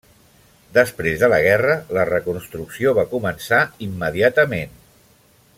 Després 0.77 1.19
de 1.23 1.29
la 1.33 1.39
guerra, 1.49 1.75
la 1.99 2.07
reconstrucció 2.11 2.97
va 3.01 3.07
començar 3.15 3.63
immediatament. 3.89 4.79